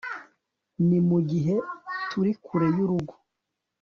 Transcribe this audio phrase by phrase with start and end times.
[0.87, 1.55] ni mugihe
[2.09, 3.13] turi kure y'urugo